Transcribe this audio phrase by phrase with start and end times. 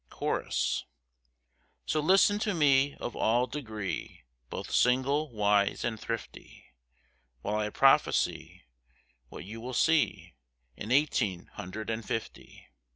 [0.09, 0.85] CHORUS.
[1.85, 6.73] So listen to me of all degree, both single, wise, and thrifty,
[7.43, 8.63] While I prophecy
[9.29, 10.33] what you will see,
[10.75, 12.69] in eighteen hundred and fifty.